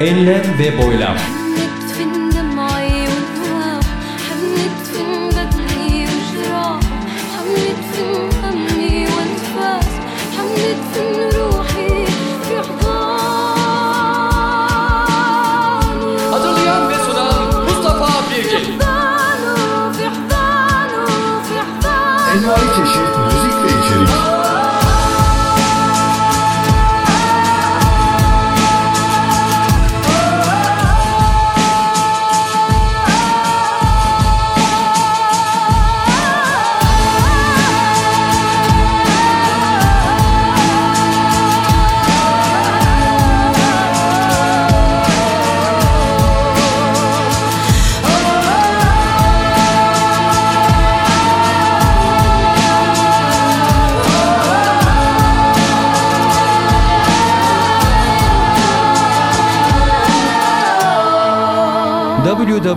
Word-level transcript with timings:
Enlem 0.00 0.58
ve 0.58 0.78
boylam. 0.78 1.16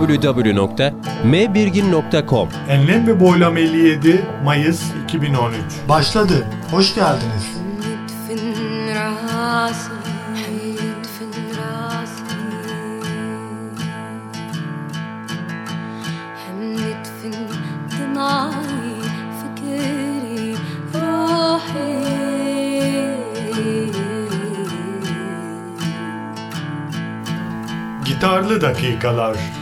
www.mbirgin.com 0.02 2.48
Enlem 2.68 3.06
ve 3.06 3.20
Boylam 3.20 3.56
57 3.56 4.24
Mayıs 4.44 4.82
2013 5.04 5.56
Başladı. 5.88 6.46
Hoş 6.70 6.94
geldiniz. 6.94 7.62
Gitarlı 28.04 28.60
dakikalar. 28.60 29.61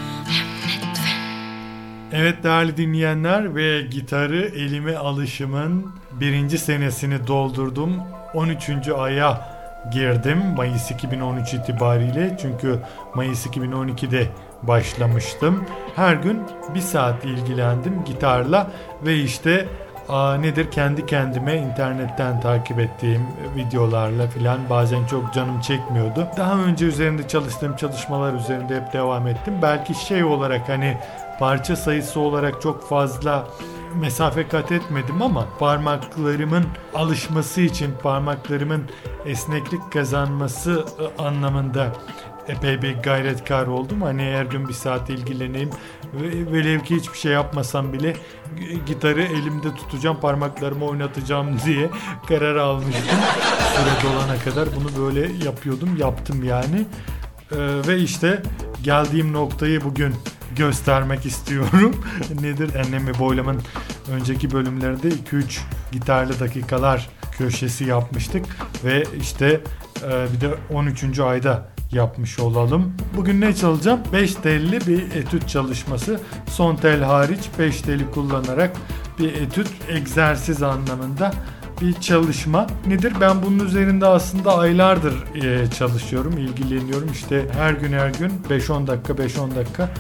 Evet 2.13 2.45
değerli 2.45 2.77
dinleyenler 2.77 3.55
ve 3.55 3.83
gitarı 3.83 4.41
elime 4.41 4.97
alışımın 4.97 5.87
birinci 6.13 6.59
senesini 6.59 7.27
doldurdum. 7.27 7.97
13. 8.35 8.89
aya 8.99 9.41
girdim 9.93 10.39
Mayıs 10.57 10.91
2013 10.91 11.55
itibariyle. 11.55 12.37
Çünkü 12.43 12.79
Mayıs 13.15 13.47
2012'de 13.47 14.27
başlamıştım. 14.63 15.65
Her 15.97 16.15
gün 16.15 16.43
bir 16.75 16.81
saat 16.81 17.25
ilgilendim 17.25 18.05
gitarla 18.05 18.71
ve 19.07 19.17
işte 19.17 19.69
aa, 20.09 20.35
nedir 20.35 20.71
kendi 20.71 21.07
kendime 21.07 21.57
internetten 21.57 22.41
takip 22.41 22.79
ettiğim 22.79 23.27
videolarla 23.57 24.27
filan 24.27 24.59
bazen 24.71 25.07
çok 25.07 25.35
canım 25.35 25.61
çekmiyordu. 25.61 26.27
Daha 26.37 26.59
önce 26.59 26.87
üzerinde 26.87 27.29
çalıştığım 27.29 27.77
çalışmalar 27.77 28.35
üzerinde 28.35 28.77
hep 28.77 28.93
devam 28.93 29.27
ettim. 29.27 29.55
Belki 29.63 29.95
şey 29.95 30.25
olarak 30.25 30.69
hani 30.69 30.97
parça 31.41 31.77
sayısı 31.77 32.21
olarak 32.21 32.63
çok 32.63 32.89
fazla 32.89 33.49
mesafe 34.01 34.49
kat 34.49 34.73
etmedim 34.73 35.23
ama 35.23 35.47
parmaklarımın 35.59 36.65
alışması 36.95 37.61
için 37.61 37.93
parmaklarımın 38.03 38.83
esneklik 39.27 39.93
kazanması 39.93 40.85
e, 41.19 41.23
anlamında 41.23 41.93
epey 42.49 42.83
bir 42.83 42.97
gayretkar 42.97 43.67
oldum. 43.67 44.03
Hani 44.03 44.23
her 44.23 44.45
gün 44.45 44.69
bir 44.69 44.73
saat 44.73 45.11
ilgileneyim. 45.11 45.71
Ve- 46.15 46.53
Velev 46.53 46.81
ki 46.81 46.97
hiçbir 46.97 47.19
şey 47.19 47.33
yapmasam 47.33 47.93
bile 47.93 48.17
gitarı 48.87 49.23
elimde 49.23 49.75
tutacağım, 49.75 50.21
parmaklarımı 50.21 50.85
oynatacağım 50.85 51.61
diye 51.67 51.91
karar 52.29 52.57
almıştım. 52.57 53.19
Süre 53.77 54.11
dolana 54.13 54.39
kadar 54.45 54.69
bunu 54.77 55.07
böyle 55.07 55.45
yapıyordum, 55.45 55.97
yaptım 55.97 56.45
yani. 56.45 56.87
Ee, 57.53 57.57
ve 57.89 57.99
işte 57.99 58.43
geldiğim 58.83 59.33
noktayı 59.33 59.85
bugün 59.85 60.15
göstermek 60.57 61.27
istiyorum. 61.27 61.95
Nedir? 62.41 62.75
Ennemi 62.75 63.19
Boylam'ın 63.19 63.61
önceki 64.13 64.51
bölümlerinde 64.51 65.09
2-3 65.09 65.61
gitarlı 65.93 66.41
dakikalar 66.41 67.09
köşesi 67.39 67.85
yapmıştık 67.85 68.47
ve 68.85 69.05
işte 69.21 69.61
e, 70.05 70.27
bir 70.35 70.41
de 70.41 70.55
13. 70.75 71.19
ayda 71.19 71.69
yapmış 71.93 72.39
olalım. 72.39 72.93
Bugün 73.17 73.41
ne 73.41 73.55
çalacağım? 73.55 74.01
5 74.13 74.35
telli 74.35 74.87
bir 74.87 75.17
etüt 75.17 75.49
çalışması. 75.49 76.21
Son 76.47 76.77
tel 76.77 77.03
hariç 77.03 77.41
5 77.59 77.81
teli 77.81 78.11
kullanarak 78.11 78.77
bir 79.19 79.33
etüt 79.33 79.69
egzersiz 79.89 80.63
anlamında 80.63 81.33
bir 81.81 81.93
çalışma. 81.93 82.67
Nedir? 82.87 83.13
Ben 83.21 83.43
bunun 83.43 83.67
üzerinde 83.67 84.07
aslında 84.07 84.59
aylardır 84.59 85.15
e, 85.35 85.71
çalışıyorum, 85.71 86.39
ilgileniyorum. 86.39 87.09
İşte 87.13 87.47
her 87.53 87.73
gün 87.73 87.93
her 87.93 88.09
gün 88.09 88.33
5-10 88.51 88.87
dakika 88.87 89.13
5-10 89.13 89.57
dakika 89.57 89.91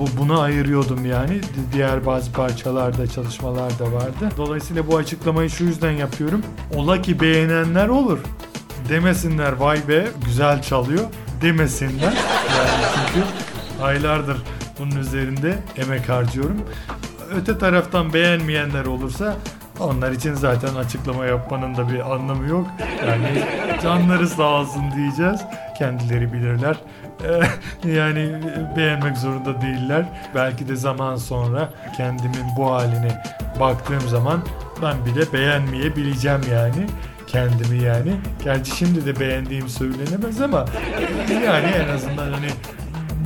bu 0.00 0.08
buna 0.18 0.40
ayırıyordum 0.42 1.04
yani. 1.06 1.42
Di- 1.42 1.72
Diğer 1.72 2.06
bazı 2.06 2.32
parçalarda, 2.32 3.06
çalışmalar 3.06 3.78
da 3.78 3.92
vardı. 3.92 4.28
Dolayısıyla 4.36 4.86
bu 4.86 4.96
açıklamayı 4.96 5.50
şu 5.50 5.64
yüzden 5.64 5.90
yapıyorum. 5.90 6.42
Ola 6.76 7.02
ki 7.02 7.20
beğenenler 7.20 7.88
olur. 7.88 8.18
Demesinler 8.88 9.52
vay 9.52 9.88
be 9.88 10.08
güzel 10.24 10.62
çalıyor 10.62 11.04
demesinler. 11.42 12.12
Yani 12.58 12.84
çünkü 12.94 13.26
aylardır 13.82 14.36
bunun 14.78 14.96
üzerinde 14.96 15.58
emek 15.76 16.08
harcıyorum. 16.08 16.56
Öte 17.36 17.58
taraftan 17.58 18.12
beğenmeyenler 18.12 18.84
olursa 18.86 19.36
onlar 19.80 20.12
için 20.12 20.34
zaten 20.34 20.74
açıklama 20.74 21.26
yapmanın 21.26 21.76
da 21.76 21.88
bir 21.88 22.12
anlamı 22.14 22.48
yok. 22.48 22.66
Yani 23.06 23.44
canları 23.82 24.28
sağ 24.28 24.48
olsun 24.48 24.82
diyeceğiz. 24.96 25.40
Kendileri 25.78 26.32
bilirler. 26.32 26.76
Ee, 27.84 27.88
yani 27.90 28.34
beğenmek 28.76 29.16
zorunda 29.16 29.60
değiller. 29.60 30.04
Belki 30.34 30.68
de 30.68 30.76
zaman 30.76 31.16
sonra 31.16 31.70
kendimin 31.96 32.56
bu 32.56 32.70
haline 32.70 33.22
baktığım 33.60 34.08
zaman 34.08 34.42
ben 34.82 35.06
bile 35.06 35.32
beğenmeyebileceğim 35.32 36.40
yani 36.52 36.86
kendimi 37.26 37.82
yani. 37.82 38.12
Gerçi 38.44 38.76
şimdi 38.76 39.06
de 39.06 39.20
beğendiğim 39.20 39.68
söylenemez 39.68 40.40
ama 40.40 40.58
yani 41.44 41.66
en 41.66 41.88
azından 41.88 42.32
hani 42.32 42.48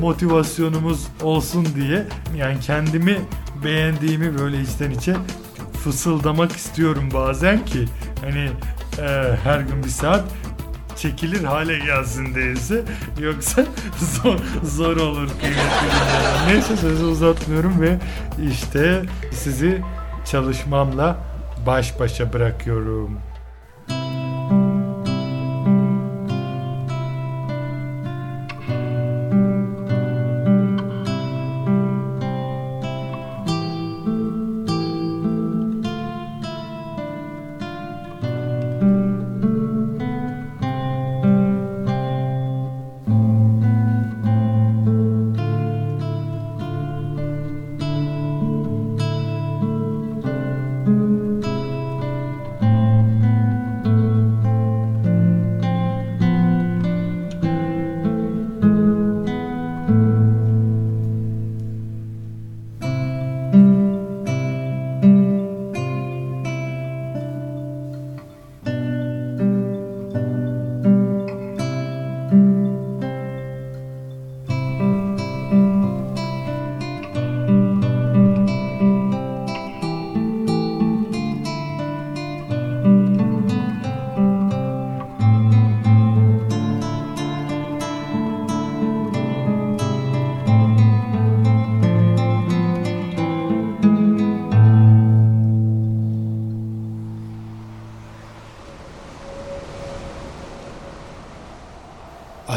motivasyonumuz 0.01 1.07
olsun 1.23 1.67
diye 1.75 2.03
yani 2.37 2.61
kendimi 2.61 3.19
beğendiğimi 3.65 4.39
böyle 4.39 4.61
içten 4.61 4.91
içe 4.91 5.17
fısıldamak 5.85 6.53
istiyorum 6.53 7.09
bazen 7.15 7.65
ki 7.65 7.85
hani 8.25 8.51
e, 8.99 9.37
her 9.45 9.61
gün 9.61 9.85
bir 9.85 9.89
saat 9.89 10.25
çekilir 10.97 11.45
hale 11.45 11.79
gelsin 11.79 12.35
değilse 12.35 12.83
yoksa 13.21 13.65
zor, 14.23 14.39
zor 14.65 14.97
olur 14.97 15.29
kıymetli. 15.41 15.89
Neyse 16.49 16.77
sözü 16.77 17.05
uzatmıyorum 17.05 17.81
ve 17.81 17.99
işte 18.53 19.03
sizi 19.33 19.83
çalışmamla 20.25 21.17
baş 21.67 22.01
başa 22.01 22.33
bırakıyorum. 22.33 23.19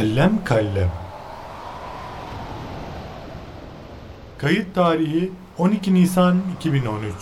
Allem 0.08 0.44
kallem. 0.46 0.90
Kayıt 4.38 4.76
tarihi 4.76 5.32
12 5.58 5.94
Nisan 5.94 6.38
2013. 6.56 7.14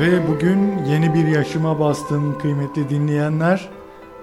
Ve 0.00 0.28
bugün 0.28 0.84
yeni 0.84 1.14
bir 1.14 1.26
yaşıma 1.26 1.80
bastım 1.80 2.38
kıymetli 2.38 2.88
dinleyenler. 2.88 3.68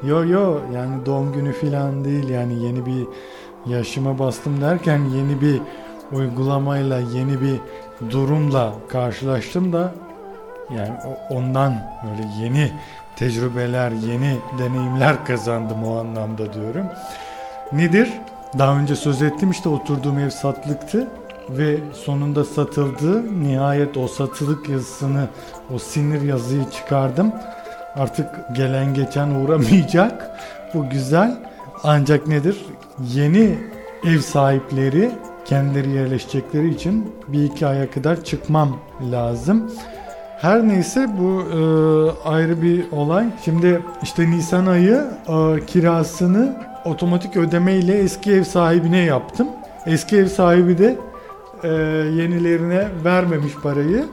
Yo 0.03 0.25
yo 0.25 0.59
yani 0.75 1.05
doğum 1.05 1.33
günü 1.33 1.53
falan 1.53 2.05
değil 2.05 2.29
yani 2.29 2.63
yeni 2.63 2.85
bir 2.85 3.07
yaşıma 3.65 4.19
bastım 4.19 4.61
derken 4.61 4.99
yeni 4.99 5.41
bir 5.41 5.61
uygulamayla 6.11 6.99
yeni 6.99 7.41
bir 7.41 7.59
durumla 8.09 8.73
karşılaştım 8.89 9.73
da 9.73 9.91
yani 10.75 10.93
ondan 11.29 11.73
böyle 12.03 12.27
yeni 12.43 12.71
tecrübeler, 13.15 13.91
yeni 13.91 14.37
deneyimler 14.59 15.25
kazandım 15.25 15.83
o 15.83 15.99
anlamda 15.99 16.53
diyorum. 16.53 16.85
Nedir? 17.71 18.09
Daha 18.57 18.79
önce 18.79 18.95
söz 18.95 19.21
ettim 19.21 19.51
işte 19.51 19.69
oturduğum 19.69 20.19
ev 20.19 20.29
satlıktı 20.29 21.07
ve 21.49 21.77
sonunda 21.93 22.45
satıldı. 22.45 23.39
Nihayet 23.43 23.97
o 23.97 24.07
satılık 24.07 24.69
yazısını, 24.69 25.27
o 25.75 25.79
sinir 25.79 26.21
yazıyı 26.21 26.69
çıkardım. 26.69 27.33
Artık 27.95 28.55
gelen 28.55 28.93
geçen 28.93 29.29
uğramayacak. 29.29 30.31
Bu 30.73 30.89
güzel. 30.89 31.37
Ancak 31.83 32.27
nedir? 32.27 32.65
Yeni 32.99 33.57
ev 34.05 34.19
sahipleri 34.19 35.11
kendileri 35.49 35.89
yerleşecekleri 35.89 36.69
için 36.69 37.13
bir 37.27 37.43
iki 37.43 37.67
aya 37.67 37.91
kadar 37.91 38.23
çıkmam 38.23 38.77
lazım. 39.11 39.71
Her 40.41 40.67
neyse 40.67 41.07
bu 41.19 41.41
e, 41.41 41.59
ayrı 42.29 42.61
bir 42.61 42.91
olay. 42.91 43.25
Şimdi 43.45 43.81
işte 44.03 44.31
Nisan 44.31 44.65
ayı 44.65 45.07
e, 45.27 45.65
kirasını 45.65 46.63
otomatik 46.85 47.37
ödeme 47.37 47.75
ile 47.75 47.97
eski 47.97 48.31
ev 48.31 48.43
sahibine 48.43 48.97
yaptım. 48.97 49.47
Eski 49.85 50.17
ev 50.17 50.27
sahibi 50.27 50.77
de 50.77 50.97
e, 51.63 51.67
yenilerine 52.21 52.87
vermemiş 53.03 53.53
parayı. 53.63 54.05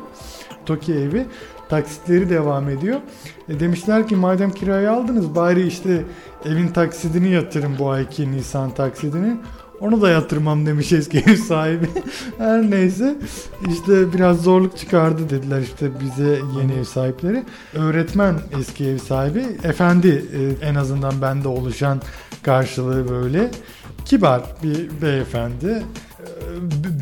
Toki 0.67 0.94
evi. 0.94 1.27
Taksitleri 1.69 2.31
devam 2.31 2.69
ediyor. 2.69 3.00
E, 3.49 3.61
demişler 3.61 4.09
ki 4.09 4.17
madem 4.17 4.50
kirayı 4.50 4.93
aldınız 4.93 5.35
bari 5.35 5.67
işte 5.67 6.05
evin 6.44 6.69
taksidini 6.69 7.29
yatırın 7.31 7.79
bu 7.79 7.91
ayki 7.91 8.32
Nisan 8.32 8.71
taksidini. 8.71 9.37
Onu 9.81 10.02
da 10.02 10.11
yatırmam 10.11 10.67
demiş 10.67 10.93
eski 10.93 11.19
ev 11.19 11.37
sahibi. 11.37 11.87
Her 12.38 12.70
neyse 12.70 13.17
işte 13.69 14.12
biraz 14.12 14.43
zorluk 14.43 14.76
çıkardı 14.78 15.31
dediler 15.31 15.61
işte 15.61 15.90
bize 16.00 16.38
yeni 16.61 16.73
ev 16.73 16.84
sahipleri. 16.84 17.43
Öğretmen 17.75 18.34
eski 18.61 18.84
ev 18.84 18.99
sahibi. 18.99 19.46
Efendi 19.64 20.25
e, 20.62 20.67
en 20.67 20.75
azından 20.75 21.23
bende 21.23 21.49
oluşan 21.49 22.00
karşılığı 22.43 23.08
böyle. 23.08 23.50
Kibar 24.05 24.43
bir 24.62 25.02
beyefendi. 25.02 25.67
E, 25.67 25.82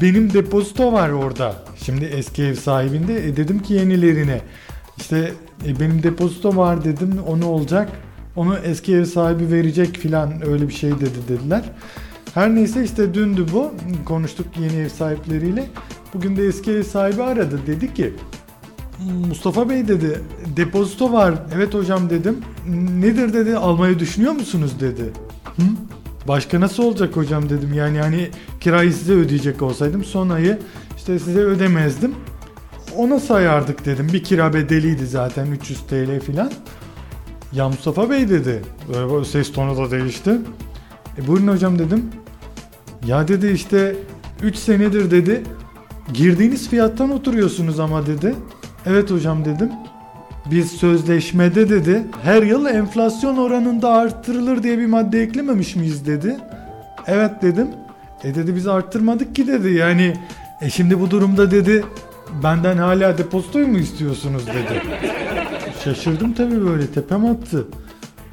Benim 0.02 0.32
depozito 0.32 0.92
var 0.92 1.10
orada. 1.10 1.54
Şimdi 1.84 2.04
eski 2.04 2.42
ev 2.42 2.54
sahibinde 2.54 3.28
e, 3.28 3.36
dedim 3.36 3.58
ki 3.58 3.74
yenilerine. 3.74 4.40
İşte 4.96 5.32
e, 5.66 5.80
benim 5.80 6.02
depozito 6.02 6.56
var 6.56 6.84
dedim 6.84 7.18
o 7.26 7.40
ne 7.40 7.44
olacak? 7.44 7.88
Onu 8.36 8.56
eski 8.64 8.94
ev 8.94 9.04
sahibi 9.04 9.52
verecek 9.52 9.96
filan 9.96 10.48
öyle 10.48 10.68
bir 10.68 10.72
şey 10.74 10.90
dedi 10.90 11.18
dediler. 11.28 11.62
Her 12.34 12.54
neyse 12.54 12.84
işte 12.84 13.14
dündü 13.14 13.46
bu. 13.52 13.74
Konuştuk 14.04 14.46
yeni 14.60 14.76
ev 14.76 14.88
sahipleriyle. 14.88 15.66
Bugün 16.14 16.36
de 16.36 16.46
eski 16.46 16.70
ev 16.70 16.82
sahibi 16.82 17.22
aradı. 17.22 17.60
Dedi 17.66 17.94
ki 17.94 18.12
Mustafa 19.28 19.68
Bey 19.68 19.88
dedi 19.88 20.20
depozito 20.56 21.12
var. 21.12 21.34
Evet 21.54 21.74
hocam 21.74 22.10
dedim. 22.10 22.38
Nedir 23.00 23.32
dedi 23.32 23.56
almayı 23.56 23.98
düşünüyor 23.98 24.32
musunuz 24.32 24.80
dedi. 24.80 25.02
Hı? 25.56 25.62
Başka 26.28 26.60
nasıl 26.60 26.82
olacak 26.82 27.16
hocam 27.16 27.48
dedim. 27.50 27.72
Yani 27.74 27.98
hani 27.98 28.30
kirayı 28.60 28.92
size 28.92 29.12
ödeyecek 29.12 29.62
olsaydım 29.62 30.04
son 30.04 30.28
ayı 30.28 30.58
işte 30.96 31.18
size 31.18 31.40
ödemezdim. 31.40 32.14
Ona 32.96 33.20
sayardık 33.20 33.86
dedim. 33.86 34.08
Bir 34.12 34.24
kira 34.24 34.54
bedeliydi 34.54 35.06
zaten 35.06 35.46
300 35.46 35.80
TL 35.80 36.20
filan. 36.20 36.52
Ya 37.52 37.68
Mustafa 37.68 38.10
Bey 38.10 38.28
dedi. 38.28 38.62
Böyle 38.94 39.24
ses 39.24 39.52
tonu 39.52 39.76
da 39.76 39.90
değişti. 39.90 40.38
E 41.18 41.26
buyurun 41.26 41.48
hocam 41.48 41.78
dedim. 41.78 42.10
Ya 43.06 43.28
dedi 43.28 43.46
işte 43.46 43.96
3 44.42 44.56
senedir 44.56 45.10
dedi. 45.10 45.42
Girdiğiniz 46.12 46.68
fiyattan 46.68 47.10
oturuyorsunuz 47.10 47.80
ama 47.80 48.06
dedi. 48.06 48.34
Evet 48.86 49.10
hocam 49.10 49.44
dedim. 49.44 49.70
Biz 50.50 50.70
sözleşmede 50.70 51.68
dedi 51.68 52.02
her 52.22 52.42
yıl 52.42 52.66
enflasyon 52.66 53.36
oranında 53.36 53.90
arttırılır 53.90 54.62
diye 54.62 54.78
bir 54.78 54.86
madde 54.86 55.22
eklememiş 55.22 55.76
miyiz 55.76 56.06
dedi. 56.06 56.36
Evet 57.06 57.42
dedim. 57.42 57.68
E 58.24 58.34
dedi 58.34 58.56
biz 58.56 58.66
arttırmadık 58.66 59.34
ki 59.34 59.46
dedi. 59.46 59.72
Yani 59.72 60.14
e 60.60 60.70
şimdi 60.70 61.00
bu 61.00 61.10
durumda 61.10 61.50
dedi 61.50 61.84
benden 62.42 62.76
hala 62.76 63.18
depozitoyu 63.18 63.68
mu 63.68 63.78
istiyorsunuz 63.78 64.46
dedi. 64.46 64.82
Şaşırdım 65.84 66.32
tabii 66.32 66.66
böyle 66.66 66.86
tepem 66.86 67.26
attı. 67.26 67.66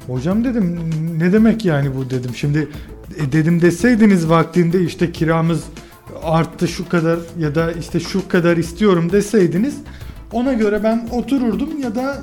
Hocam 0.06 0.44
dedim 0.44 0.90
ne 1.18 1.32
demek 1.32 1.64
yani 1.64 1.96
bu 1.96 2.10
dedim. 2.10 2.34
Şimdi 2.34 2.68
e, 3.18 3.32
dedim 3.32 3.62
deseydiniz 3.62 4.28
vaktinde 4.28 4.82
işte 4.82 5.12
kiramız 5.12 5.64
arttı 6.22 6.68
şu 6.68 6.88
kadar 6.88 7.18
ya 7.38 7.54
da 7.54 7.72
işte 7.72 8.00
şu 8.00 8.28
kadar 8.28 8.56
istiyorum 8.56 9.12
deseydiniz 9.12 9.76
ona 10.32 10.52
göre 10.52 10.82
ben 10.84 11.08
otururdum 11.12 11.82
ya 11.82 11.94
da 11.94 12.16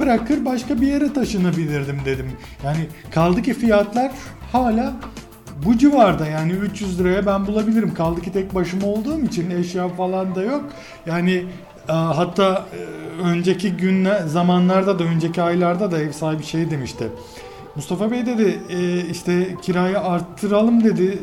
bırakır 0.00 0.44
başka 0.44 0.80
bir 0.80 0.86
yere 0.86 1.12
taşınabilirdim 1.12 2.00
dedim. 2.04 2.26
Yani 2.64 2.86
kaldı 3.10 3.42
ki 3.42 3.54
fiyatlar 3.54 4.12
hala 4.52 4.96
bu 5.66 5.78
civarda 5.78 6.26
yani 6.26 6.52
300 6.52 7.00
liraya 7.00 7.26
ben 7.26 7.46
bulabilirim. 7.46 7.94
Kaldı 7.94 8.20
ki 8.20 8.32
tek 8.32 8.54
başıma 8.54 8.86
olduğum 8.86 9.20
için 9.20 9.50
eşya 9.50 9.88
falan 9.88 10.34
da 10.34 10.42
yok. 10.42 10.64
Yani 11.06 11.44
e, 11.88 11.92
hatta 11.92 12.66
e, 12.72 13.22
önceki 13.22 13.72
günler 13.72 14.22
zamanlarda 14.22 14.98
da 14.98 15.04
önceki 15.04 15.42
aylarda 15.42 15.90
da 15.90 15.98
ev 15.98 16.12
sahibi 16.12 16.42
şey 16.42 16.70
demişti. 16.70 17.08
Mustafa 17.76 18.10
Bey 18.10 18.26
dedi 18.26 18.60
e, 18.70 19.06
işte 19.10 19.56
kirayı 19.62 20.00
arttıralım 20.00 20.84
dedi 20.84 21.18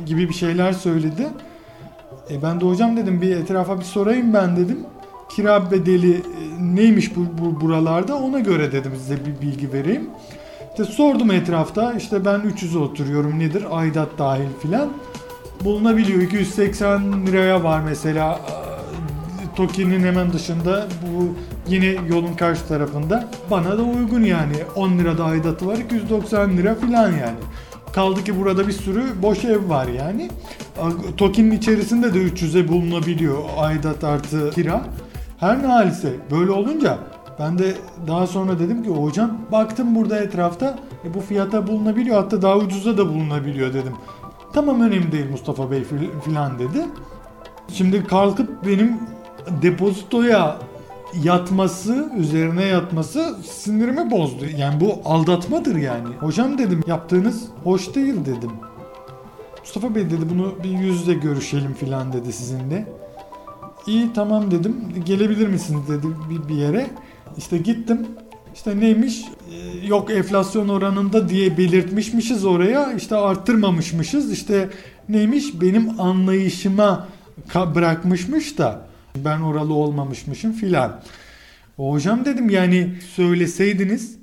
e, 0.00 0.04
gibi 0.04 0.28
bir 0.28 0.34
şeyler 0.34 0.72
söyledi. 0.72 1.26
E 2.30 2.42
ben 2.42 2.60
de 2.60 2.64
hocam 2.64 2.96
dedim 2.96 3.20
bir 3.20 3.36
etrafa 3.36 3.78
bir 3.78 3.84
sorayım 3.84 4.34
ben 4.34 4.56
dedim. 4.56 4.78
Kira 5.28 5.70
bedeli 5.70 6.14
e, 6.14 6.20
neymiş 6.60 7.16
bu, 7.16 7.26
bu 7.38 7.60
buralarda 7.60 8.16
ona 8.16 8.38
göre 8.38 8.72
dedim 8.72 8.92
size 8.98 9.16
bir 9.26 9.40
bilgi 9.40 9.72
vereyim. 9.72 10.10
İşte 10.70 10.84
sordum 10.84 11.30
etrafta 11.30 11.92
işte 11.92 12.24
ben 12.24 12.40
300 12.40 12.76
oturuyorum 12.76 13.38
nedir 13.38 13.64
aidat 13.70 14.08
dahil 14.18 14.48
filan. 14.62 14.88
Bulunabiliyor 15.64 16.22
280 16.22 17.26
liraya 17.26 17.64
var 17.64 17.80
mesela 17.80 18.40
Toki'nin 19.56 20.00
hemen 20.04 20.32
dışında 20.32 20.86
bu 21.02 21.28
yine 21.68 21.86
yolun 22.08 22.34
karşı 22.34 22.68
tarafında 22.68 23.28
bana 23.50 23.78
da 23.78 23.82
uygun 23.82 24.22
yani 24.22 24.54
10 24.76 24.98
lira 24.98 25.18
da 25.18 25.24
aidatı 25.24 25.66
var 25.66 25.76
290 25.76 26.56
lira 26.56 26.74
filan 26.74 27.08
yani. 27.10 27.38
Kaldı 27.92 28.24
ki 28.24 28.40
burada 28.40 28.68
bir 28.68 28.72
sürü 28.72 29.02
boş 29.22 29.44
ev 29.44 29.68
var 29.68 29.86
yani. 29.86 30.30
Toki'nin 31.16 31.50
içerisinde 31.50 32.14
de 32.14 32.18
300'e 32.18 32.68
bulunabiliyor 32.68 33.38
aidat 33.58 34.04
artı 34.04 34.50
kira. 34.50 34.82
Her 35.40 35.62
ne 35.62 35.66
halise 35.66 36.16
böyle 36.30 36.50
olunca 36.50 36.98
ben 37.38 37.58
de 37.58 37.74
daha 38.06 38.26
sonra 38.26 38.58
dedim 38.58 38.82
ki 38.82 38.90
hocam 38.90 39.38
baktım 39.52 39.94
burada 39.94 40.18
etrafta 40.18 40.78
e, 41.04 41.14
bu 41.14 41.20
fiyata 41.20 41.66
bulunabiliyor 41.66 42.16
hatta 42.22 42.42
daha 42.42 42.56
ucuza 42.56 42.98
da 42.98 43.08
bulunabiliyor 43.08 43.74
dedim. 43.74 43.92
Tamam 44.52 44.80
önemli 44.80 45.12
değil 45.12 45.30
Mustafa 45.30 45.70
Bey 45.70 45.78
fil- 45.82 46.20
filan 46.24 46.58
dedi. 46.58 46.84
Şimdi 47.72 48.04
kalkıp 48.04 48.66
benim 48.66 48.92
depozitoya 49.62 50.58
yatması, 51.22 52.10
üzerine 52.18 52.64
yatması 52.64 53.36
sinirimi 53.44 54.10
bozdu. 54.10 54.44
Yani 54.58 54.80
bu 54.80 55.00
aldatmadır 55.04 55.76
yani. 55.76 56.08
Hocam 56.20 56.58
dedim 56.58 56.84
yaptığınız 56.86 57.44
hoş 57.64 57.94
değil 57.94 58.14
dedim. 58.20 58.50
Mustafa 59.60 59.94
Bey 59.94 60.04
dedi 60.04 60.30
bunu 60.30 60.54
bir 60.64 60.70
yüzle 60.70 61.14
görüşelim 61.14 61.74
filan 61.74 62.12
dedi 62.12 62.32
sizinle. 62.32 62.88
İyi 63.86 64.12
tamam 64.12 64.50
dedim. 64.50 64.76
Gelebilir 65.04 65.48
misiniz 65.48 65.88
dedi 65.88 66.06
bir, 66.30 66.48
bir 66.48 66.54
yere. 66.54 66.90
İşte 67.36 67.58
gittim. 67.58 68.06
İşte 68.54 68.80
neymiş? 68.80 69.24
Ee, 69.24 69.86
yok 69.86 70.10
enflasyon 70.10 70.68
oranında 70.68 71.28
diye 71.28 71.58
belirtmişmişiz 71.58 72.44
oraya. 72.44 72.92
İşte 72.92 73.16
arttırmamışmışız. 73.16 74.32
İşte 74.32 74.70
neymiş? 75.08 75.60
Benim 75.60 76.00
anlayışıma 76.00 77.08
bırakmışmış 77.74 78.58
da 78.58 78.86
ben 79.24 79.40
oralı 79.40 79.74
olmamışmışım 79.74 80.52
filan. 80.52 81.02
Hocam 81.76 82.24
dedim 82.24 82.50
yani 82.50 82.94
söyleseydiniz 83.14 84.18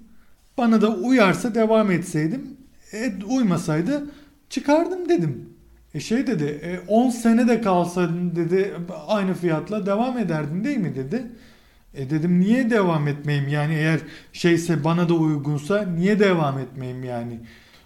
bana 0.58 0.82
da 0.82 0.90
uyarsa 0.96 1.56
devam 1.56 1.92
etseydim. 1.92 2.58
E, 2.94 3.14
uymasaydı 3.30 4.10
çıkardım 4.50 5.10
dedim. 5.10 5.50
E 5.94 6.00
şey 6.00 6.28
dedi 6.28 6.44
e, 6.44 6.80
10 6.88 7.10
sene 7.10 7.48
de 7.48 7.62
kalsaydın 7.62 8.36
dedi 8.36 8.74
aynı 9.08 9.34
fiyatla 9.34 9.86
devam 9.86 10.18
ederdin 10.18 10.64
değil 10.64 10.78
mi 10.78 10.96
dedi. 10.96 11.26
E 11.94 12.10
dedim 12.10 12.40
niye 12.40 12.70
devam 12.70 13.08
etmeyeyim 13.08 13.48
yani 13.48 13.74
eğer 13.74 14.00
şeyse 14.34 14.84
bana 14.84 15.10
da 15.10 15.14
uygunsa 15.14 15.86
niye 15.86 16.20
devam 16.20 16.60
etmeyeyim 16.60 17.04
yani. 17.04 17.40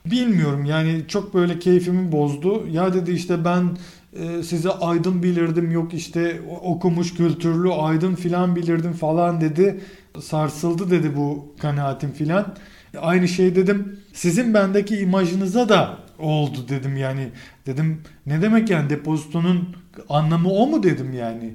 Bilmiyorum 0.06 0.66
yani 0.66 1.02
çok 1.08 1.34
böyle 1.34 1.60
keyfimi 1.60 2.12
bozdu. 2.12 2.68
Ya 2.68 2.94
dedi 2.94 3.12
işte 3.12 3.46
ben 3.46 3.64
e, 3.64 4.07
size 4.44 4.70
aydın 4.70 5.24
bilirdim 5.24 5.72
yok 5.72 5.94
işte 5.94 6.42
okumuş 6.62 7.14
kültürlü 7.14 7.72
aydın 7.72 8.16
filan 8.16 8.56
bilirdim 8.56 8.94
falan 8.94 9.42
dedi. 9.42 9.82
Sarsıldı 10.22 10.92
dedi 10.92 11.16
bu 11.16 11.56
kanaatim 11.60 12.12
filan. 12.12 12.56
Aynı 13.02 13.28
şey 13.28 13.56
dedim 13.56 14.00
sizin 14.14 14.54
bendeki 14.54 14.98
imajınıza 14.98 15.70
da 15.70 15.98
oldu 16.20 16.66
dedim 16.70 16.98
yani. 16.98 17.30
Dedim 17.66 18.02
ne 18.26 18.42
demek 18.42 18.70
yani 18.70 18.90
depozitonun 18.90 19.76
anlamı 20.10 20.50
o 20.50 20.68
mu 20.68 20.84
dedim 20.84 21.14
yani. 21.14 21.54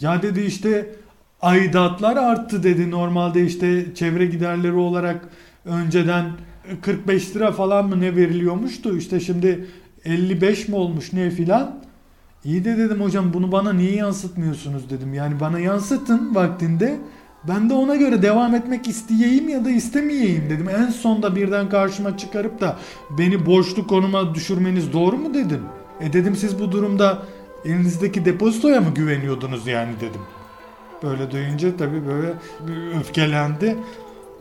Ya 0.00 0.22
dedi 0.22 0.40
işte 0.40 0.90
aidatlar 1.42 2.16
arttı 2.16 2.62
dedi. 2.62 2.90
Normalde 2.90 3.46
işte 3.46 3.94
çevre 3.94 4.26
giderleri 4.26 4.72
olarak 4.72 5.28
önceden 5.64 6.30
45 6.82 7.36
lira 7.36 7.52
falan 7.52 7.88
mı 7.88 8.00
ne 8.00 8.16
veriliyormuştu. 8.16 8.96
İşte 8.96 9.20
şimdi 9.20 9.66
55 10.04 10.68
mi 10.68 10.74
olmuş 10.74 11.12
ne 11.12 11.30
filan. 11.30 11.80
İyi 12.44 12.64
de 12.64 12.78
dedim 12.78 13.00
hocam 13.00 13.32
bunu 13.32 13.52
bana 13.52 13.72
niye 13.72 13.94
yansıtmıyorsunuz 13.94 14.90
dedim. 14.90 15.14
Yani 15.14 15.40
bana 15.40 15.58
yansıtın 15.58 16.34
vaktinde. 16.34 16.98
Ben 17.48 17.70
de 17.70 17.74
ona 17.74 17.96
göre 17.96 18.22
devam 18.22 18.54
etmek 18.54 18.88
isteyeyim 18.88 19.48
ya 19.48 19.64
da 19.64 19.70
istemeyeyim 19.70 20.50
dedim. 20.50 20.68
En 20.68 20.90
sonda 20.90 21.36
birden 21.36 21.68
karşıma 21.68 22.16
çıkarıp 22.16 22.60
da 22.60 22.76
beni 23.10 23.46
borçlu 23.46 23.86
konuma 23.86 24.34
düşürmeniz 24.34 24.92
doğru 24.92 25.16
mu 25.18 25.34
dedim. 25.34 25.60
E 26.00 26.12
dedim 26.12 26.36
siz 26.36 26.60
bu 26.60 26.72
durumda 26.72 27.22
elinizdeki 27.64 28.24
depozitoya 28.24 28.80
mı 28.80 28.94
güveniyordunuz 28.94 29.66
yani 29.66 29.92
dedim. 30.00 30.20
Böyle 31.02 31.30
duyunca 31.30 31.76
tabii 31.76 32.06
böyle 32.06 32.34
öfkelendi. 33.00 33.76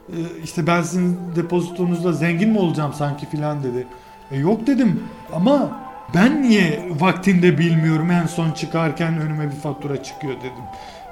Ee, 0.10 0.16
işte 0.44 0.68
ben 0.68 0.82
sizin 0.82 1.18
depozitonuzda 1.36 2.14
zengin 2.14 2.50
mi 2.50 2.60
olacağım 2.60 2.94
sanki 2.94 3.30
filan 3.30 3.64
dedi. 3.64 3.88
E 4.32 4.38
yok 4.38 4.68
dedim 4.68 5.04
ama 5.34 5.72
ben 6.16 6.42
niye 6.44 6.90
vaktinde 7.00 7.58
bilmiyorum 7.58 8.12
en 8.12 8.26
son 8.26 8.52
çıkarken 8.52 9.22
önüme 9.22 9.46
bir 9.52 9.56
fatura 9.56 10.04
çıkıyor 10.04 10.34
dedim. 10.38 10.64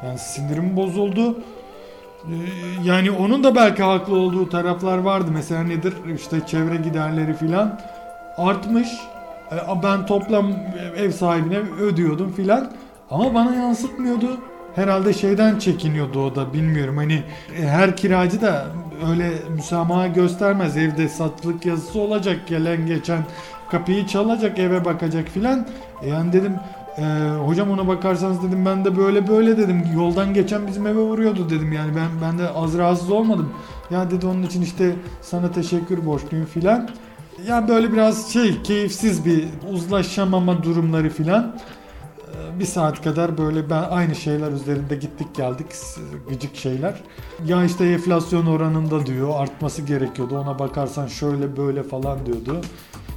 Yani 0.06 0.20
sinirim 0.20 0.76
bozuldu. 0.76 1.38
Ee, 2.26 2.34
Yani 2.84 3.12
onun 3.12 3.44
da 3.44 3.56
belki 3.56 3.84
haklı 3.84 4.16
olduğu 4.16 4.50
taraflar 4.50 4.98
vardı. 4.98 5.32
Mesela 5.34 5.64
nedir? 5.64 5.94
İşte 6.16 6.38
çevre 6.48 6.76
giderleri 6.76 7.34
filan 7.34 7.80
artmış. 8.38 8.88
E, 9.52 9.84
Ben 9.84 10.06
toplam 10.06 10.52
ev 10.98 11.12
sahibine 11.12 11.58
ödüyordum 11.58 12.32
filan. 12.34 12.72
Ama 13.12 13.34
bana 13.34 13.56
yansıtmıyordu. 13.56 14.38
Herhalde 14.76 15.14
şeyden 15.14 15.60
çekiniyordu 15.60 16.26
o 16.26 16.36
da 16.36 16.54
bilmiyorum. 16.54 16.98
Hani 16.98 17.24
e, 17.60 17.68
her 17.68 17.96
kiracı 17.98 18.42
da 18.42 18.66
öyle 19.10 19.30
müsamaha 19.56 20.08
göstermez. 20.08 20.78
Evde 20.78 21.10
satılık 21.10 21.66
yazısı 21.66 22.00
olacak. 22.00 22.40
Gelen 22.48 22.86
geçen 22.88 23.20
kapıyı 23.72 24.08
çalacak 24.08 24.60
eve 24.60 24.86
bakacak 24.86 25.28
filan. 25.28 25.68
E 26.02 26.08
Yani 26.10 26.34
dedim 26.34 26.54
e, 26.98 27.04
hocam 27.46 27.72
ona 27.72 27.88
bakarsanız 27.88 28.44
dedim 28.44 28.66
ben 28.66 28.86
de 28.86 28.98
böyle 28.98 29.28
böyle 29.28 29.58
dedim. 29.58 29.84
Yoldan 29.96 30.34
geçen 30.34 30.68
bizim 30.68 30.88
eve 30.88 31.00
vuruyordu 31.00 31.50
dedim. 31.50 31.72
Yani 31.74 31.92
ben 31.96 32.08
ben 32.22 32.38
de 32.38 32.50
az 32.50 32.78
rahatsız 32.78 33.12
olmadım. 33.12 33.50
Ya 33.92 34.12
dedi 34.12 34.26
onun 34.28 34.44
için 34.44 34.62
işte 34.62 34.96
sana 35.22 35.52
teşekkür 35.52 36.06
borçluyum 36.06 36.46
filan. 36.46 36.90
Ya 37.48 37.68
böyle 37.68 37.94
biraz 37.94 38.34
şey 38.34 38.62
keyifsiz 38.62 39.26
bir 39.26 39.46
uzlaşamama 39.72 40.64
durumları 40.64 41.10
filan. 41.10 41.56
Ee, 42.28 42.60
Bir 42.60 42.66
saat 42.66 43.04
kadar 43.04 43.38
böyle 43.38 43.70
ben 43.70 43.84
aynı 43.90 44.16
şeyler 44.16 44.52
üzerinde 44.52 44.96
gittik 44.96 45.36
geldik 45.36 45.68
gıcık 46.30 46.56
şeyler. 46.56 46.94
Ya 47.46 47.64
işte 47.64 47.86
enflasyon 47.86 48.46
oranında 48.46 49.06
diyor 49.06 49.30
artması 49.42 49.82
gerekiyordu 49.82 50.38
ona 50.40 50.60
bakarsan 50.60 51.08
şöyle 51.08 51.58
böyle 51.58 51.84
falan 51.84 52.26
diyordu. 52.26 52.62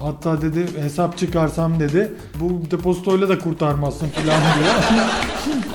Hatta 0.00 0.42
dedi 0.42 0.66
hesap 0.83 1.19
çıkarsam 1.19 1.80
dedi 1.80 2.12
bu 2.40 2.71
depozitoyla 2.71 3.28
da 3.28 3.38
kurtarmazsın 3.38 4.09
falan 4.09 4.40
diyor. 4.40 4.75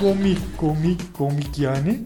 komik 0.00 0.38
komik 0.58 1.14
komik 1.18 1.58
yani. 1.58 1.98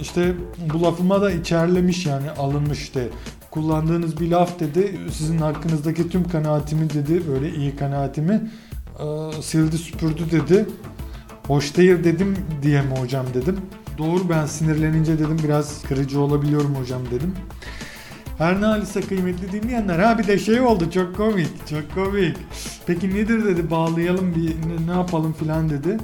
İşte 0.00 0.34
bu 0.74 0.82
lafıma 0.82 1.22
da 1.22 1.30
içerlemiş 1.30 2.06
yani 2.06 2.30
alınmış 2.30 2.82
işte. 2.82 3.08
Kullandığınız 3.50 4.20
bir 4.20 4.30
laf 4.30 4.60
dedi 4.60 4.98
sizin 5.12 5.38
hakkınızdaki 5.38 6.08
tüm 6.08 6.28
kanaatimi 6.28 6.90
dedi 6.90 7.22
böyle 7.28 7.54
iyi 7.54 7.76
kanaatimi 7.76 8.50
e, 8.98 9.42
sildi 9.42 9.78
süpürdü 9.78 10.30
dedi. 10.30 10.66
Hoş 11.46 11.76
değil 11.76 12.04
dedim 12.04 12.36
diye 12.62 12.82
mi 12.82 12.98
hocam 13.00 13.26
dedim. 13.34 13.56
Doğru 13.98 14.28
ben 14.28 14.46
sinirlenince 14.46 15.18
dedim 15.18 15.38
biraz 15.44 15.82
kırıcı 15.82 16.20
olabiliyorum 16.20 16.74
hocam 16.74 17.02
dedim. 17.10 17.34
Her 18.38 18.60
ne 18.60 18.66
halise 18.66 19.00
kıymetli 19.00 19.52
dinleyenler 19.52 19.98
ha 19.98 20.18
bir 20.18 20.26
de 20.26 20.38
şey 20.38 20.60
oldu 20.60 20.90
çok 20.90 21.16
komik 21.16 21.66
çok 21.66 21.94
komik. 21.94 22.36
Peki 22.86 23.14
nedir 23.14 23.44
dedi 23.44 23.70
bağlayalım 23.70 24.34
bir 24.34 24.48
ne, 24.48 24.92
ne 24.92 24.96
yapalım 24.96 25.32
filan 25.32 25.70
dedi. 25.70 25.98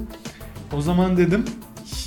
O 0.72 0.80
zaman 0.80 1.16
dedim 1.16 1.44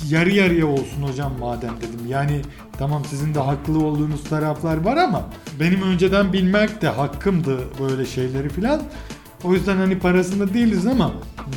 yarı 0.08 0.30
yarıya 0.30 0.66
olsun 0.66 1.02
hocam 1.02 1.32
madem 1.40 1.76
dedim. 1.76 2.06
Yani 2.08 2.40
tamam 2.78 3.04
sizin 3.04 3.34
de 3.34 3.40
haklı 3.40 3.78
olduğunuz 3.78 4.24
taraflar 4.24 4.76
var 4.76 4.96
ama 4.96 5.28
benim 5.60 5.82
önceden 5.82 6.32
bilmek 6.32 6.82
de 6.82 6.88
hakkımdı 6.88 7.58
böyle 7.80 8.06
şeyleri 8.06 8.48
filan. 8.48 8.82
O 9.44 9.54
yüzden 9.54 9.76
hani 9.76 9.98
parasında 9.98 10.54
değiliz 10.54 10.86
ama 10.86 11.12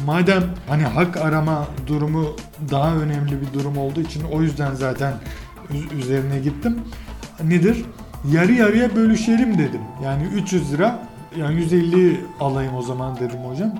madem 0.05 0.43
hani 0.67 0.83
hak 0.83 1.17
arama 1.17 1.67
durumu 1.87 2.35
daha 2.71 2.95
önemli 2.95 3.41
bir 3.41 3.59
durum 3.59 3.77
olduğu 3.77 4.01
için 4.01 4.23
o 4.23 4.41
yüzden 4.41 4.73
zaten 4.73 5.13
üzerine 5.97 6.39
gittim. 6.39 6.79
Nedir? 7.43 7.85
Yarı 8.31 8.51
yarıya 8.51 8.95
bölüşelim 8.95 9.57
dedim. 9.57 9.81
Yani 10.03 10.23
300 10.23 10.73
lira 10.73 10.99
yani 11.37 11.55
150 11.55 12.21
alayım 12.39 12.75
o 12.75 12.81
zaman 12.81 13.15
dedim 13.15 13.39
hocam. 13.49 13.71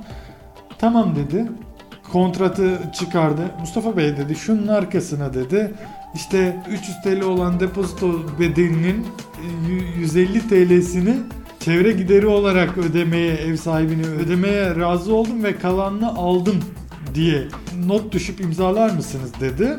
Tamam 0.80 1.16
dedi. 1.16 1.52
Kontratı 2.12 2.80
çıkardı. 3.00 3.42
Mustafa 3.60 3.98
Bey 3.98 4.18
dedi 4.18 4.36
şunun 4.36 4.68
arkasına 4.68 5.34
dedi. 5.34 5.72
İşte 6.16 6.56
300 6.70 7.02
TL 7.04 7.22
olan 7.22 7.60
depozito 7.60 8.12
bedelinin 8.40 9.06
e, 9.68 9.74
y- 9.74 10.00
150 10.00 10.48
TL'sini 10.50 11.16
çevre 11.60 11.92
gideri 11.92 12.28
olarak 12.28 12.78
ödemeye, 12.78 13.34
ev 13.34 13.56
sahibine 13.56 14.06
ödemeye 14.06 14.76
razı 14.76 15.16
oldum 15.16 15.44
ve 15.44 15.58
kalanını 15.58 16.16
aldım 16.16 16.56
diye 17.16 17.44
not 17.86 18.12
düşüp 18.12 18.42
imzalar 18.42 18.90
mısınız 18.90 19.32
dedi. 19.40 19.78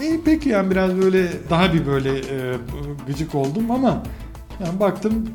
E, 0.00 0.20
peki 0.24 0.48
yani 0.48 0.70
biraz 0.70 0.96
böyle 0.98 1.28
daha 1.50 1.72
bir 1.74 1.86
böyle 1.86 2.18
e, 2.18 2.56
gıcık 3.06 3.34
oldum 3.34 3.70
ama 3.70 4.02
yani 4.64 4.80
baktım 4.80 5.28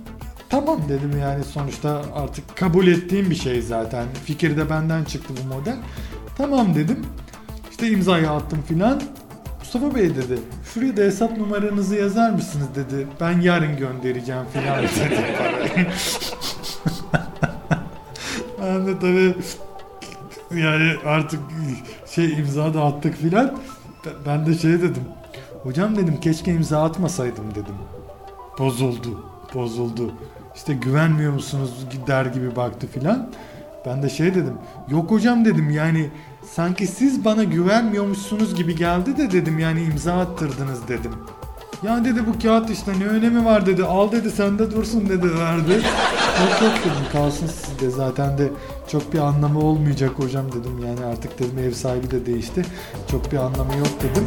tamam 0.50 0.82
dedim 0.90 1.20
yani 1.22 1.44
sonuçta 1.44 2.02
artık 2.16 2.58
kabul 2.58 2.88
ettiğim 2.88 3.30
bir 3.30 3.36
şey 3.36 3.62
zaten. 3.62 4.06
Fikir 4.26 4.58
de 4.58 4.70
benden 4.70 5.04
çıktı 5.04 5.34
bu 5.44 5.56
model. 5.56 5.76
Tamam 6.38 6.76
dedim. 6.76 7.06
İşte 7.72 7.90
imzayı 7.90 8.32
attım 8.32 8.62
filan. 8.68 9.02
Mustafa 9.60 9.96
Bey 9.96 10.16
dedi 10.16 10.40
şuraya 10.74 10.98
da 10.98 11.02
hesap 11.02 11.38
numaranızı 11.38 11.96
yazar 11.96 12.30
mısınız 12.30 12.68
dedi. 12.76 13.08
Ben 13.22 13.42
yarın 13.42 13.78
göndereceğim 13.78 14.44
filan 14.54 14.84
dedi 14.84 15.26
parayı. 15.38 15.88
ben 18.62 18.88
de 18.88 19.00
tabii 19.00 19.36
yani 20.62 20.92
artık 21.06 21.40
şey 22.10 22.34
imza 22.34 22.74
da 22.74 22.84
attık 22.84 23.16
filan. 23.16 23.58
Ben 24.26 24.46
de 24.46 24.58
şey 24.58 24.72
dedim. 24.72 25.04
Hocam 25.64 25.96
dedim 25.96 26.20
keşke 26.20 26.54
imza 26.54 26.84
atmasaydım 26.84 27.52
dedim. 27.52 27.76
Bozuldu. 28.60 29.24
Bozuldu. 29.54 30.12
İşte 30.56 30.74
güvenmiyor 30.74 31.34
musunuz 31.34 31.86
der 32.08 32.26
gibi 32.26 32.56
baktı 32.56 32.88
filan. 32.88 33.30
Ben 33.86 34.04
de 34.04 34.10
şey 34.10 34.36
dedim. 34.36 34.54
Yok 34.90 35.12
hocam 35.12 35.46
dedim 35.46 35.70
yani 35.70 36.10
sanki 36.52 36.88
siz 36.88 37.26
bana 37.26 37.44
güvenmiyormuşsunuz 37.44 38.56
gibi 38.56 38.76
geldi 38.76 39.18
de 39.18 39.32
dedim 39.32 39.60
yani 39.60 39.84
imza 39.84 40.14
attırdınız 40.14 40.88
dedim. 40.88 41.12
Ya 41.84 42.05
dedi 42.05 42.27
bu 42.27 42.39
kağıt 42.39 42.69
işte 42.69 43.00
ne 43.00 43.05
önemi 43.05 43.46
var 43.46 43.65
dedi. 43.65 43.84
Al 43.84 44.12
dedi 44.12 44.31
sende 44.31 44.72
dursun 44.72 45.10
dedi 45.10 45.39
verdi. 45.39 45.72
yok 46.41 46.62
yok 46.62 46.74
dedim 46.79 47.12
kalsın 47.12 47.48
sizde 47.48 47.89
zaten 47.89 48.38
de 48.38 48.50
çok 48.88 49.13
bir 49.13 49.19
anlamı 49.19 49.60
olmayacak 49.60 50.12
hocam 50.15 50.51
dedim. 50.51 50.79
Yani 50.86 51.05
artık 51.05 51.39
dedim 51.39 51.60
ev 51.60 51.72
sahibi 51.72 52.12
de 52.12 52.25
değişti. 52.25 52.65
Çok 53.12 53.31
bir 53.31 53.38
anlamı 53.38 53.77
yok 53.77 53.89
dedim. 54.03 54.24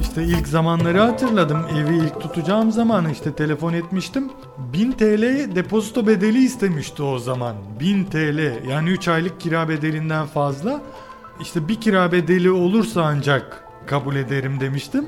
İşte 0.00 0.24
ilk 0.24 0.48
zamanları 0.48 1.00
hatırladım. 1.00 1.66
Evi 1.78 1.96
ilk 1.96 2.20
tutacağım 2.20 2.72
zaman 2.72 3.08
işte 3.10 3.32
telefon 3.32 3.72
etmiştim. 3.72 4.30
1000 4.72 4.92
TL 4.92 5.56
depozito 5.56 6.06
bedeli 6.06 6.44
istemişti 6.44 7.02
o 7.02 7.18
zaman. 7.18 7.56
1000 7.80 8.04
TL 8.04 8.68
yani 8.68 8.90
3 8.90 9.08
aylık 9.08 9.40
kira 9.40 9.68
bedelinden 9.68 10.26
fazla. 10.26 10.80
İşte 11.40 11.68
bir 11.68 11.80
kira 11.80 12.12
bedeli 12.12 12.50
olursa 12.50 13.02
ancak 13.02 13.64
kabul 13.86 14.16
ederim 14.16 14.60
demiştim. 14.60 15.04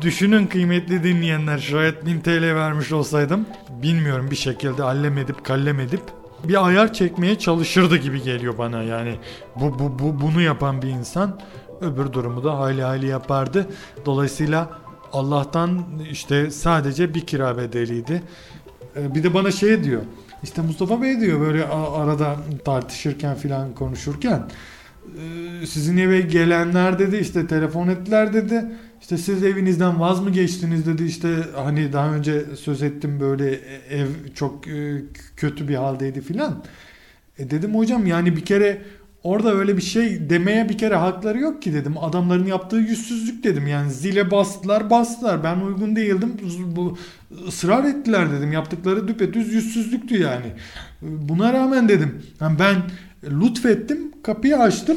Düşünün 0.00 0.46
kıymetli 0.46 1.04
dinleyenler 1.04 1.58
şayet 1.58 2.06
1000 2.06 2.20
TL 2.20 2.42
vermiş 2.54 2.92
olsaydım 2.92 3.46
bilmiyorum 3.82 4.28
bir 4.30 4.36
şekilde 4.36 4.82
allem 4.82 5.18
edip 5.18 5.44
kallem 5.44 5.80
edip 5.80 6.00
bir 6.44 6.66
ayar 6.66 6.92
çekmeye 6.92 7.38
çalışırdı 7.38 7.96
gibi 7.96 8.22
geliyor 8.22 8.58
bana 8.58 8.82
yani 8.82 9.16
bu, 9.56 9.78
bu, 9.78 9.98
bu 9.98 10.20
bunu 10.20 10.40
yapan 10.40 10.82
bir 10.82 10.88
insan 10.88 11.40
öbür 11.80 12.12
durumu 12.12 12.44
da 12.44 12.58
hayli 12.58 12.82
hayli 12.82 13.06
yapardı. 13.06 13.66
Dolayısıyla 14.06 14.70
Allah'tan 15.12 15.80
işte 16.10 16.50
sadece 16.50 17.14
bir 17.14 17.20
kira 17.26 17.56
bedeliydi. 17.58 18.22
Ee, 18.96 19.14
Bir 19.14 19.22
de 19.22 19.34
bana 19.34 19.50
şey 19.50 19.84
diyor. 19.84 20.02
İşte 20.42 20.62
Mustafa 20.62 21.02
Bey 21.02 21.20
diyor 21.20 21.40
böyle 21.40 21.66
arada 21.66 22.36
tartışırken 22.64 23.34
filan 23.36 23.74
konuşurken 23.74 24.32
"Ee, 24.38 24.44
sizin 25.66 25.96
eve 25.96 26.20
gelenler 26.20 26.98
dedi 26.98 27.16
işte 27.16 27.46
telefon 27.46 27.88
ettiler 27.88 28.32
dedi. 28.32 28.64
İşte 29.00 29.18
siz 29.18 29.44
evinizden 29.44 30.00
vaz 30.00 30.20
mı 30.20 30.30
geçtiniz 30.30 30.86
dedi 30.86 31.04
işte 31.04 31.28
hani 31.56 31.92
daha 31.92 32.14
önce 32.14 32.44
söz 32.56 32.82
ettim 32.82 33.20
böyle 33.20 33.60
ev 33.90 34.06
çok 34.34 34.68
e, 34.68 35.02
kötü 35.36 35.68
bir 35.68 35.74
haldeydi 35.74 36.20
filan. 36.20 36.64
E 37.38 37.50
dedim 37.50 37.74
hocam 37.74 38.06
yani 38.06 38.36
bir 38.36 38.44
kere 38.44 38.82
orada 39.22 39.54
öyle 39.54 39.76
bir 39.76 39.82
şey 39.82 40.30
demeye 40.30 40.68
bir 40.68 40.78
kere 40.78 40.94
hakları 40.94 41.38
yok 41.38 41.62
ki 41.62 41.74
dedim. 41.74 41.94
Adamların 41.98 42.46
yaptığı 42.46 42.76
yüzsüzlük 42.76 43.44
dedim. 43.44 43.66
Yani 43.66 43.90
zile 43.90 44.30
bastılar 44.30 44.90
bastılar. 44.90 45.44
Ben 45.44 45.60
uygun 45.60 45.96
değildim. 45.96 46.36
Bu 46.76 46.98
ısrar 47.48 47.84
ettiler 47.84 48.32
dedim. 48.32 48.52
Yaptıkları 48.52 49.08
düpedüz 49.08 49.52
yüzsüzlüktü 49.52 50.22
yani. 50.22 50.46
Buna 51.02 51.52
rağmen 51.52 51.88
dedim. 51.88 52.22
Yani 52.40 52.58
ben 52.58 52.76
lütfettim. 53.30 53.98
Kapıyı 54.22 54.58
açtım. 54.58 54.96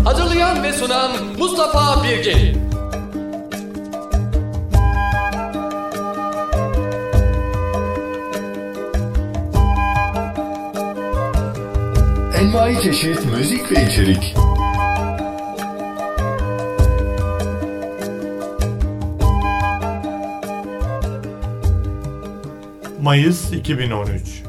Hazırlayan 0.05 0.63
ve 0.63 0.73
sunan 0.73 1.11
Mustafa 1.39 2.03
Birgin. 2.03 2.61
Envai 12.39 12.81
çeşit 12.83 13.25
müzik 13.25 13.71
ve 13.71 13.85
içerik. 13.85 14.35
Mayıs 23.01 23.51
2013. 23.53 24.43